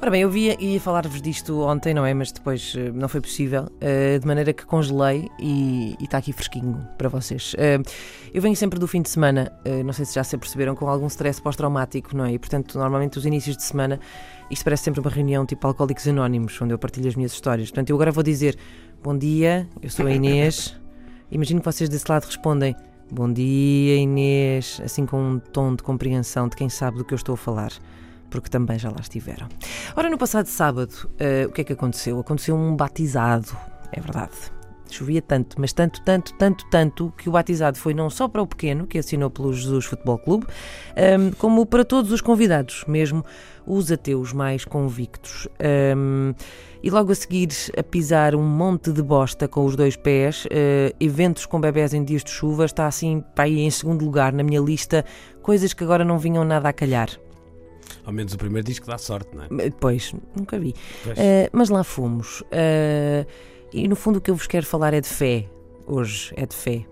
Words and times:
Ora 0.00 0.12
bem, 0.12 0.22
eu 0.22 0.30
via 0.30 0.56
ia 0.62 0.80
falar-vos 0.80 1.20
disto 1.20 1.60
ontem, 1.60 1.92
não 1.92 2.06
é? 2.06 2.14
Mas 2.14 2.30
depois 2.30 2.72
eh, 2.78 2.92
não 2.94 3.08
foi 3.08 3.20
possível, 3.20 3.66
eh, 3.80 4.20
de 4.20 4.24
maneira 4.24 4.52
que 4.52 4.64
congelei 4.64 5.28
e 5.40 5.96
está 6.00 6.18
aqui 6.18 6.32
fresquinho 6.32 6.86
para 6.96 7.08
vocês. 7.08 7.52
Eh, 7.58 7.80
Eu 8.32 8.40
venho 8.40 8.54
sempre 8.54 8.78
do 8.78 8.86
fim 8.86 9.02
de 9.02 9.08
semana, 9.08 9.50
não 9.84 9.92
sei 9.92 10.04
se 10.04 10.14
já 10.14 10.22
se 10.22 10.36
aperceberam, 10.36 10.76
com 10.76 10.88
algum 10.88 11.08
stress 11.08 11.42
pós-traumático, 11.42 12.16
não 12.16 12.26
é? 12.26 12.32
E 12.34 12.38
portanto, 12.38 12.78
normalmente 12.78 13.18
os 13.18 13.26
inícios 13.26 13.56
de 13.56 13.64
semana, 13.64 13.98
isto 14.48 14.62
parece 14.62 14.84
sempre 14.84 15.00
uma 15.00 15.10
reunião 15.10 15.44
tipo 15.44 15.66
Alcoólicos 15.66 16.06
Anónimos, 16.06 16.60
onde 16.62 16.72
eu 16.72 16.78
partilho 16.78 17.08
as 17.08 17.16
minhas 17.16 17.32
histórias. 17.32 17.68
Portanto, 17.68 17.90
eu 17.90 17.96
agora 17.96 18.12
vou 18.12 18.22
dizer 18.22 18.56
bom 19.02 19.18
dia, 19.18 19.68
eu 19.82 19.90
sou 19.90 20.06
a 20.06 20.12
Inês. 20.12 20.78
Imagino 21.32 21.60
que 21.60 21.66
vocês 21.66 21.90
desse 21.90 22.08
lado 22.08 22.24
respondem 22.24 22.76
bom 23.10 23.32
dia, 23.32 23.96
Inês, 23.96 24.80
assim 24.84 25.04
com 25.04 25.20
um 25.20 25.38
tom 25.40 25.74
de 25.74 25.82
compreensão 25.82 26.48
de 26.48 26.54
quem 26.54 26.68
sabe 26.68 26.98
do 26.98 27.04
que 27.04 27.14
eu 27.14 27.16
estou 27.16 27.34
a 27.34 27.38
falar 27.38 27.72
porque 28.30 28.48
também 28.48 28.78
já 28.78 28.90
lá 28.90 29.00
estiveram. 29.00 29.48
Ora, 29.96 30.10
no 30.10 30.18
passado 30.18 30.46
sábado, 30.46 31.10
eh, 31.18 31.46
o 31.46 31.52
que 31.52 31.62
é 31.62 31.64
que 31.64 31.72
aconteceu? 31.72 32.18
Aconteceu 32.18 32.56
um 32.56 32.76
batizado, 32.76 33.56
é 33.92 34.00
verdade. 34.00 34.32
Chovia 34.90 35.20
tanto, 35.20 35.60
mas 35.60 35.72
tanto, 35.72 36.00
tanto, 36.02 36.32
tanto, 36.34 36.64
tanto, 36.70 37.12
que 37.16 37.28
o 37.28 37.32
batizado 37.32 37.76
foi 37.76 37.92
não 37.92 38.08
só 38.08 38.26
para 38.26 38.40
o 38.40 38.46
pequeno, 38.46 38.86
que 38.86 38.98
assinou 38.98 39.28
pelo 39.28 39.52
Jesus 39.52 39.84
Futebol 39.84 40.18
Clube, 40.18 40.46
ehm, 40.96 41.30
como 41.38 41.66
para 41.66 41.84
todos 41.84 42.10
os 42.10 42.20
convidados, 42.20 42.84
mesmo 42.88 43.24
os 43.66 43.92
ateus 43.92 44.32
mais 44.32 44.64
convictos. 44.64 45.46
Ehm, 45.58 46.34
e 46.82 46.90
logo 46.90 47.12
a 47.12 47.14
seguir 47.14 47.48
a 47.76 47.82
pisar 47.82 48.34
um 48.34 48.42
monte 48.42 48.92
de 48.92 49.02
bosta 49.02 49.46
com 49.46 49.64
os 49.64 49.76
dois 49.76 49.96
pés, 49.96 50.46
eh, 50.50 50.94
eventos 50.98 51.44
com 51.44 51.60
bebés 51.60 51.92
em 51.92 52.04
dias 52.04 52.24
de 52.24 52.30
chuva, 52.30 52.64
está 52.64 52.86
assim 52.86 53.22
para 53.34 53.44
aí 53.44 53.60
em 53.60 53.70
segundo 53.70 54.04
lugar 54.04 54.32
na 54.32 54.42
minha 54.42 54.60
lista, 54.60 55.04
coisas 55.42 55.74
que 55.74 55.84
agora 55.84 56.04
não 56.04 56.18
vinham 56.18 56.44
nada 56.44 56.68
a 56.68 56.72
calhar. 56.72 57.08
Ao 58.08 58.14
menos 58.14 58.32
o 58.32 58.38
primeiro 58.38 58.66
disco 58.66 58.86
dá 58.86 58.96
sorte, 58.96 59.36
não 59.36 59.44
é? 59.44 59.68
Pois, 59.68 60.14
nunca 60.34 60.58
vi. 60.58 60.74
Pois. 61.04 61.18
Eh, 61.18 61.50
mas 61.52 61.68
lá 61.68 61.84
fomos. 61.84 62.42
Eh, 62.50 63.26
e 63.70 63.86
no 63.86 63.94
fundo 63.94 64.16
o 64.16 64.20
que 64.22 64.30
eu 64.30 64.34
vos 64.34 64.46
quero 64.46 64.64
falar 64.64 64.94
é 64.94 65.00
de 65.02 65.06
fé. 65.06 65.44
Hoje 65.86 66.32
é 66.34 66.46
de 66.46 66.56
fé. 66.56 66.86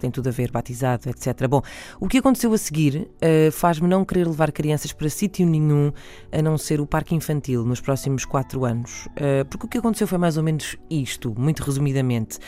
Tem 0.00 0.10
tudo 0.10 0.28
a 0.28 0.32
ver, 0.32 0.50
batizado, 0.50 1.10
etc. 1.10 1.46
Bom, 1.46 1.60
o 2.00 2.08
que 2.08 2.16
aconteceu 2.16 2.50
a 2.54 2.56
seguir 2.56 3.06
eh, 3.20 3.50
faz-me 3.50 3.86
não 3.86 4.02
querer 4.02 4.26
levar 4.26 4.50
crianças 4.50 4.94
para 4.94 5.10
sítio 5.10 5.46
nenhum 5.46 5.92
a 6.32 6.40
não 6.40 6.56
ser 6.56 6.80
o 6.80 6.86
parque 6.86 7.14
infantil 7.14 7.66
nos 7.66 7.82
próximos 7.82 8.24
quatro 8.24 8.64
anos. 8.64 9.06
Porque 9.50 9.66
o 9.66 9.68
que 9.68 9.76
aconteceu 9.76 10.06
foi 10.06 10.16
mais 10.16 10.38
ou 10.38 10.42
menos 10.42 10.78
isto, 10.88 11.38
muito 11.38 11.62
resumidamente. 11.62 12.38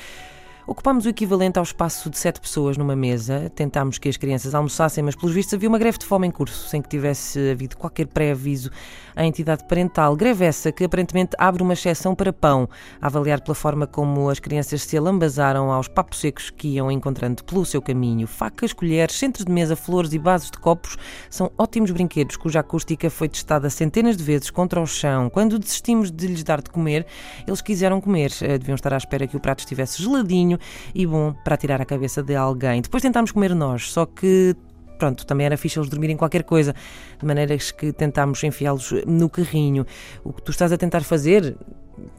Ocupámos 0.67 1.05
o 1.05 1.11
equivalente 1.11 1.59
ao 1.59 1.63
espaço 1.63 2.09
de 2.09 2.17
sete 2.17 2.41
pessoas 2.41 2.79
numa 2.79 2.97
mesa, 2.97 3.53
tentámos 3.55 3.99
que 3.99 4.09
as 4.09 4.17
crianças 4.17 4.55
almoçassem, 4.55 5.05
mas 5.05 5.15
pelos 5.15 5.35
vistos 5.35 5.53
havia 5.53 5.69
uma 5.69 5.79
greve 5.79 5.99
de 5.99 6.07
fome 6.07 6.27
em 6.27 6.31
curso, 6.31 6.69
sem 6.71 6.81
que 6.81 6.89
tivesse 6.89 7.51
havido 7.51 7.77
qualquer 7.77 8.07
pré-aviso 8.07 8.71
à 9.15 9.27
entidade 9.27 9.63
parental. 9.69 10.17
Greve 10.17 10.47
essa 10.47 10.73
que 10.73 10.83
aparentemente 10.83 11.37
abre 11.39 11.63
uma 11.63 11.75
exceção 11.75 12.15
para 12.15 12.33
pão, 12.33 12.67
a 12.99 13.07
avaliar 13.07 13.43
pela 13.43 13.55
forma 13.55 13.87
como 13.87 14.31
as 14.31 14.41
crianças 14.41 14.83
se 14.83 14.97
alambazaram 14.97 15.71
aos 15.71 15.87
papos 15.87 16.19
secos 16.19 16.49
que 16.49 16.69
iam 16.69 16.91
encontrando 16.91 17.45
pelo 17.45 17.67
seu 17.67 17.83
caminho. 17.83 18.27
Facas, 18.27 18.73
colheres, 18.73 19.17
centros 19.17 19.45
de 19.45 19.53
mesa, 19.53 19.77
flores 19.77 20.15
e 20.15 20.19
vasos 20.19 20.51
de 20.51 20.57
copos 20.57 20.97
são 21.29 21.53
ótimos 21.59 21.91
brinquedos 21.91 22.39
cuja 22.39 22.61
acústica 22.61 23.11
foi 23.11 23.29
testada 23.29 23.69
centenas 23.69 24.17
de 24.17 24.25
vezes 24.25 24.49
contra 24.49 24.81
o 24.81 24.87
chão. 24.87 25.29
Quando 25.29 25.59
desistimos 25.59 26.11
de 26.11 26.27
lhes 26.27 26.43
dar 26.43 26.63
de 26.63 26.71
comer, 26.71 27.05
eles 27.47 27.61
quiseram 27.61 28.01
comer. 28.01 28.33
Eh, 28.41 28.57
Deviam 28.57 28.77
estar 28.77 28.95
à 28.95 28.97
espera 28.97 29.27
que 29.27 29.37
o 29.37 29.41
prato 29.41 29.59
estivesse 29.59 30.03
geladinho 30.03 30.54
e 30.95 31.07
bom 31.07 31.35
para 31.45 31.57
tirar 31.57 31.81
a 31.81 31.85
cabeça 31.85 32.23
de 32.23 32.35
alguém. 32.35 32.81
Depois 32.83 33.03
tentámos 33.03 33.33
comer 33.33 33.55
nós, 33.55 33.91
só 33.91 34.07
que 34.07 34.57
pronto, 34.99 35.27
também 35.27 35.47
era 35.47 35.57
fixe 35.57 35.79
eles 35.79 35.91
dormirem 35.91 36.17
qualquer 36.17 36.45
coisa, 36.45 36.75
de 37.19 37.27
maneiras 37.27 37.71
que 37.71 37.93
tentámos 37.93 38.43
enfiá-los 38.43 38.93
no 39.07 39.29
carrinho. 39.29 39.85
O 40.23 40.33
que 40.33 40.43
tu 40.43 40.51
estás 40.51 40.73
a 40.73 40.79
tentar 40.79 41.03
fazer, 41.03 41.57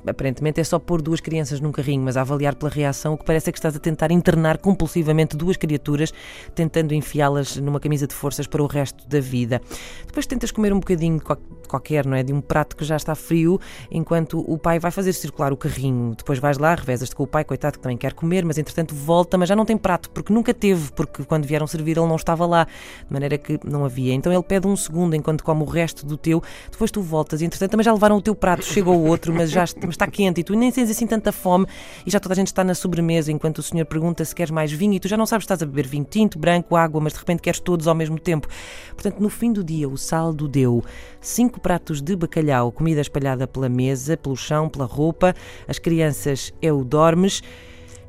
aparentemente, 0.07 0.59
é 0.59 0.63
só 0.63 0.79
pôr 0.79 1.01
duas 1.01 1.19
crianças 1.19 1.59
num 1.59 1.71
carrinho, 1.71 2.03
mas 2.03 2.17
a 2.17 2.21
avaliar 2.21 2.55
pela 2.55 2.71
reação, 2.71 3.13
o 3.13 3.17
que 3.17 3.25
parece 3.25 3.49
é 3.49 3.51
que 3.51 3.57
estás 3.57 3.75
a 3.75 3.79
tentar 3.79 4.11
internar 4.11 4.57
compulsivamente 4.57 5.35
duas 5.35 5.57
criaturas, 5.57 6.13
tentando 6.53 6.93
enfiá-las 6.93 7.57
numa 7.57 7.79
camisa 7.79 8.07
de 8.07 8.13
forças 8.13 8.47
para 8.47 8.61
o 8.61 8.67
resto 8.67 9.07
da 9.07 9.19
vida. 9.19 9.61
Depois 10.05 10.25
tentas 10.25 10.51
comer 10.51 10.73
um 10.73 10.79
bocadinho 10.79 11.19
qual- 11.21 11.39
qualquer, 11.67 12.05
não 12.05 12.15
é? 12.15 12.23
De 12.23 12.31
um 12.31 12.41
prato 12.41 12.75
que 12.75 12.83
já 12.85 12.95
está 12.95 13.15
frio, 13.15 13.59
enquanto 13.91 14.39
o 14.39 14.57
pai 14.57 14.79
vai 14.79 14.91
fazer 14.91 15.13
circular 15.13 15.51
o 15.51 15.57
carrinho. 15.57 16.13
Depois 16.15 16.39
vais 16.39 16.57
lá, 16.57 16.75
revezas-te 16.75 17.15
com 17.15 17.23
o 17.23 17.27
pai, 17.27 17.43
coitado, 17.43 17.77
que 17.77 17.83
também 17.83 17.97
quer 17.97 18.13
comer, 18.13 18.45
mas 18.45 18.57
entretanto 18.57 18.93
volta, 18.93 19.37
mas 19.37 19.49
já 19.49 19.55
não 19.55 19.65
tem 19.65 19.77
prato, 19.77 20.09
porque 20.11 20.31
nunca 20.31 20.53
teve, 20.53 20.91
porque 20.91 21.23
quando 21.23 21.45
vieram 21.45 21.67
servir 21.67 21.97
ele 21.97 22.07
não 22.07 22.15
estava 22.15 22.45
lá, 22.45 22.65
de 22.65 23.11
maneira 23.11 23.37
que 23.37 23.59
não 23.63 23.83
havia. 23.83 24.13
Então 24.13 24.31
ele 24.31 24.43
pede 24.43 24.67
um 24.67 24.75
segundo 24.75 25.15
enquanto 25.15 25.43
come 25.43 25.63
o 25.63 25.65
resto 25.65 26.05
do 26.05 26.17
teu, 26.17 26.41
depois 26.71 26.91
tu 26.91 27.01
voltas 27.01 27.41
e 27.41 27.45
entretanto 27.45 27.71
também 27.71 27.83
já 27.83 27.91
levaram 27.93 28.17
o 28.17 28.21
teu 28.21 28.35
prato, 28.35 28.63
chegou 28.63 28.95
o 28.95 29.07
outro, 29.07 29.33
mas 29.33 29.49
já 29.49 29.65
está 29.95 30.07
quente 30.07 30.41
e 30.41 30.43
tu 30.43 30.53
nem 30.53 30.71
tens 30.71 30.89
assim 30.89 31.07
tanta 31.07 31.31
fome 31.31 31.65
e 32.05 32.11
já 32.11 32.19
toda 32.19 32.33
a 32.33 32.35
gente 32.35 32.47
está 32.47 32.63
na 32.63 32.75
sobremesa 32.75 33.31
enquanto 33.31 33.59
o 33.59 33.63
senhor 33.63 33.85
pergunta 33.85 34.23
se 34.23 34.35
queres 34.35 34.51
mais 34.51 34.71
vinho 34.71 34.93
e 34.93 34.99
tu 34.99 35.07
já 35.07 35.17
não 35.17 35.25
sabes 35.25 35.43
se 35.43 35.45
estás 35.45 35.63
a 35.63 35.65
beber 35.65 35.87
vinho 35.87 36.05
tinto, 36.05 36.37
branco, 36.37 36.75
água, 36.75 37.01
mas 37.01 37.13
de 37.13 37.19
repente 37.19 37.41
queres 37.41 37.59
todos 37.59 37.87
ao 37.87 37.95
mesmo 37.95 38.19
tempo. 38.19 38.47
Portanto, 38.93 39.19
no 39.19 39.29
fim 39.29 39.51
do 39.51 39.63
dia, 39.63 39.87
o 39.89 39.97
saldo 39.97 40.47
deu 40.47 40.83
cinco 41.19 41.59
pratos 41.59 42.01
de 42.01 42.15
bacalhau, 42.15 42.71
comida 42.71 43.01
espalhada 43.01 43.47
pela 43.47 43.69
mesa, 43.69 44.15
pelo 44.15 44.35
chão, 44.35 44.69
pela 44.69 44.85
roupa, 44.85 45.33
as 45.67 45.79
crianças 45.79 46.53
é 46.61 46.71
o 46.71 46.83
dormes 46.83 47.41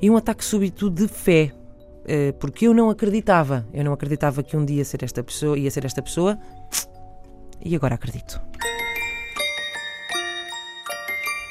e 0.00 0.10
um 0.10 0.16
ataque 0.16 0.44
súbito 0.44 0.90
de 0.90 1.08
fé. 1.08 1.52
eh, 2.06 2.32
Porque 2.32 2.66
eu 2.66 2.74
não 2.74 2.90
acreditava, 2.90 3.66
eu 3.72 3.84
não 3.84 3.92
acreditava 3.92 4.42
que 4.42 4.56
um 4.56 4.64
dia 4.64 4.84
ser 4.84 5.02
esta 5.02 5.22
pessoa, 5.22 5.58
ia 5.58 5.70
ser 5.70 5.84
esta 5.84 6.02
pessoa, 6.02 6.38
e 7.64 7.74
agora 7.74 7.94
acredito. 7.94 8.40